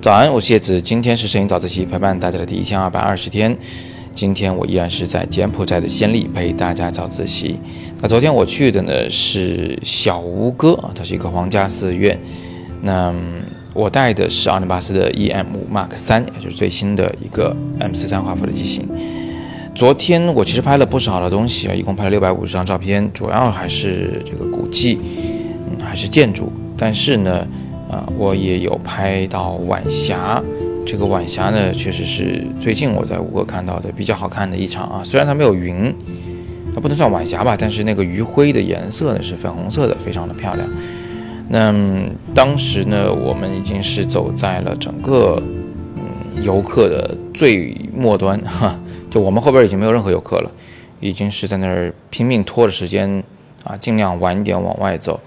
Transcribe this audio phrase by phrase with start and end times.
[0.00, 3.54] 早安，我是叶子，今天是摄影早自习陪伴大家的第一千二百二十天。
[4.14, 7.58] 今天我依然是在柬埔寨的暹粒陪大家早自习。
[8.00, 12.18] 那昨天我去的呢是小吴哥啊，它是一个皇家寺院。
[12.80, 13.14] 那
[13.74, 18.88] 我带的是奥林巴斯的 EM 五 Mark 三，也就是最新的一个 M 四三画幅的机型。
[19.74, 24.98] 昨天我其实拍了不少的东西啊，一共拍了六百五十张照片，主要还是这个古迹，
[25.82, 26.52] 还是建筑。
[26.76, 27.46] 但是呢。
[27.90, 30.42] 啊，我也有拍到晚霞，
[30.84, 35.00] 这个晚霞呢，确实是最近我在吴哥看到的比较好看的一场啊。
[35.02, 35.90] 虽然它没有云，
[36.74, 40.68] 它不能算晚霞吧，但是那个余晖的颜色呢是粉红色的，非常的漂亮。
[41.48, 41.74] 那
[42.34, 45.42] 当时呢，我们已经是走在了整个
[45.96, 48.78] 嗯游客的最末端哈，
[49.08, 50.50] 就我们后边已经没有任何游客了，
[51.00, 53.24] 已经是在那儿拼命拖着时间
[53.64, 55.18] 啊，尽量晚一点往外走。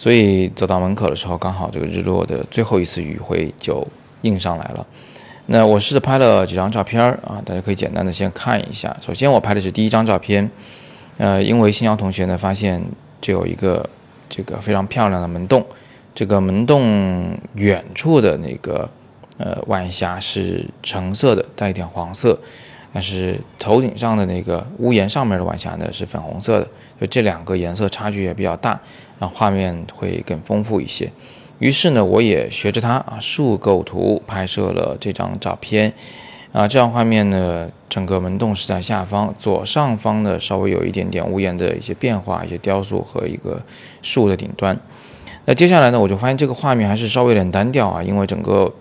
[0.00, 3.86] 所以走到门口的时候，刚好这个日落的最后一次余晖就
[4.22, 4.86] 映上来了。
[5.44, 8.96] 那我试着拍了几张照片啊，大家可以简单的先看一下。
[9.02, 10.50] 首先我拍的是第一张照片，
[11.18, 12.82] 呃，因为新瑶同学呢发现
[13.20, 13.86] 这有一个
[14.26, 15.62] 这个非常漂亮的门洞，
[16.14, 18.88] 这个门洞远处的那个
[19.36, 22.40] 呃晚霞是橙色的，带一点黄色。
[22.92, 26.68] 但是头顶上的那个屋檐上面的晚霞呢是粉红色的，
[27.00, 28.80] 就这两个颜色差距也比较大，
[29.20, 31.10] 让画面会更丰富一些。
[31.60, 35.92] 于是呢，我也学着它啊，竖构图拍摄了这张照片。
[36.52, 43.62] 啊，这张画面呢，整个门洞是在下方，左上方呢稍微有一点点屋檐的一些变化，一些雕塑和一个
[44.02, 44.76] 树的顶端。
[45.44, 48.74] 那接下来呢，我就发现这个画面还是稍微有点单调啊，因为整个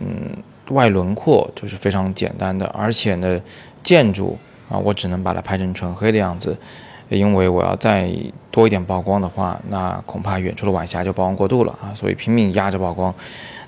[0.00, 0.36] 嗯。
[0.70, 3.40] 外轮廓就是非常简单的，而且呢，
[3.82, 6.56] 建筑啊，我只能把它拍成纯黑的样子，
[7.08, 8.10] 因为我要再
[8.50, 13.14] 多一点曝光的话，那恐怕远处的晚霞就曝光过度了啊，所以拼命压着曝光。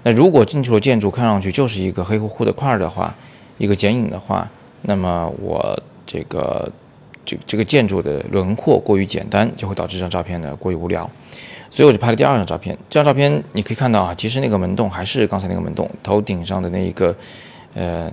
[0.03, 3.15] 那如果进去的建筑看上去就是一个黑乎乎的块儿的话，
[3.59, 4.49] 一个剪影的话，
[4.83, 6.71] 那么我这个
[7.25, 11.11] 这这个建筑的轮廓过于简单，就会导致这张照片呢过于无聊。
[11.75, 12.79] 所以我就拍了第二张照片。
[12.89, 17.13] 这张照片你可以看到啊，其实那个门洞还是刚才那个门洞，头顶上的那一个，
[17.75, 18.09] 呃，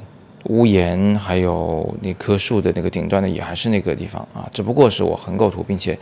[0.46, 4.50] 屋檐还有那棵树的那个顶端呢，也还是那个地方啊。
[4.52, 5.96] 只不过是我横构图，并且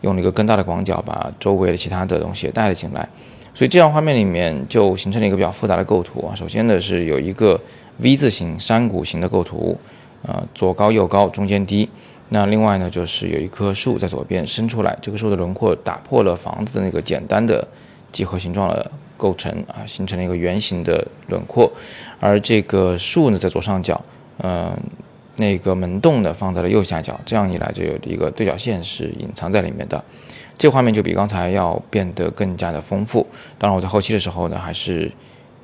[0.00, 3.08] 用了一个更大的广角，把周围的其他的东西也带了进来。
[3.54, 6.34] 所以这张画面里面就形成了一个比较复杂的构图啊。
[6.34, 7.60] 首先呢是有一个
[7.98, 9.78] V 字形山谷型的构图，
[10.22, 11.88] 呃，左高右高，中间低。
[12.28, 17.66] 那另外呢，就是有一棵树在左边伸出来，这个树的轮廓打破了房子的那个简单的
[18.10, 21.70] 几何形状的构成啊，形成了一个圆形的轮廓。
[22.18, 24.04] 而这个树呢，在左上角，
[24.38, 24.76] 嗯，
[25.36, 30.04] 那个门洞呢放在了右下角，这样一来就有一个对角线是隐藏在里面的。
[30.58, 33.24] 这画面就比刚才要变得更加的丰富。
[33.56, 35.12] 当然，我在后期的时候呢，还是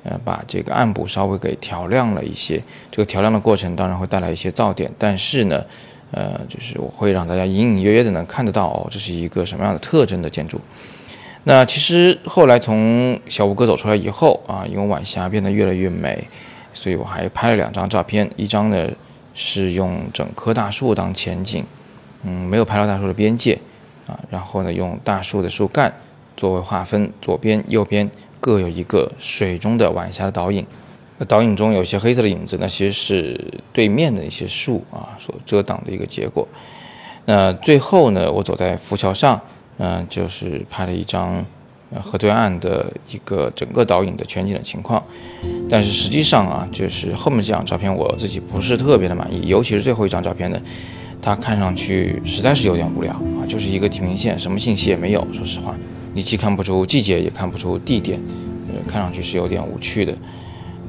[0.03, 2.63] 呃把这个暗部稍微给调亮了一些。
[2.89, 5.65] 这个调亮的过程当然会带来一些噪点，但是呢。
[6.13, 10.61] 呃，就是我会让大家隐隐约约的能看得到哦，这是一个什么样的特征的建筑。
[11.43, 16.27] 那其实后来从小吴哥走出来以后啊，因为晚霞变得越来越美，
[16.73, 18.29] 所以我还拍了两张照片。
[18.37, 18.87] 一张呢
[19.33, 21.65] 是用整棵大树当前景，
[22.21, 23.59] 嗯，没有拍到大树的边界
[24.07, 25.93] 啊，然后呢用大树的树干
[26.37, 28.09] 作为划分，左边右边
[28.39, 30.65] 各有一个水中的晚霞的倒影。
[31.23, 33.39] 那倒影中有些黑色的影子，那其实是
[33.71, 36.45] 对面的一些树啊所遮挡的一个结果。
[37.23, 39.39] 那最后呢，我走在浮桥上，
[39.77, 41.45] 嗯，就是拍了一张
[42.01, 45.01] 河对岸的一个整个倒影的全景的情况。
[45.69, 50.61] 但是实际上啊，就是后面这张照片我自己不是特别的满意，尤其是最后一张照片呢，
[51.21, 55.25] 它看上去实在是有点无聊啊，就是一个地平线，什么信息也没有。
[55.31, 55.73] 说实话，
[56.13, 58.21] 你既看不出季节，也看不出地点，
[58.67, 60.13] 呃，看上去是有点无趣的。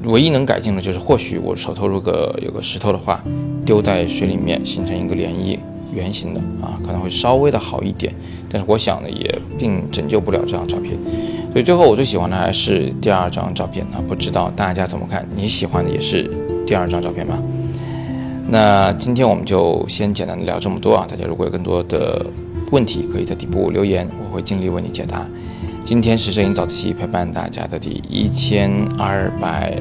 [0.03, 3.23] 唯一能改进的就是，或许我手头如果有个石头的话，
[3.65, 5.57] 丢在水里面形成一个涟漪，
[5.93, 8.13] 圆形的啊，可能会稍微的好一点。
[8.49, 10.95] 但是我想呢，也并拯救不了这张照片。
[11.51, 15.27] 所以最后我最喜欢的还是第二张照片啊，不知道大家怎么看？
[15.35, 16.29] 你喜欢的也是
[16.67, 17.41] 第二张照片吗？
[18.47, 22.23] 那今天我们就先简单的聊这么多啊，大家如果有更多的
[22.71, 25.25] 问题，可以在底部留言，我会尽力为你解答。
[25.85, 29.79] 今天是摄影早自习陪伴大家的第一千二百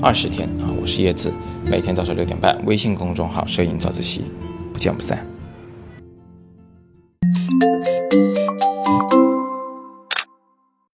[0.00, 0.70] 二十天啊！
[0.80, 1.32] 我是叶子，
[1.64, 4.22] 每天早上六点半，微信公众号“摄影早自习”，
[4.72, 5.26] 不见不散。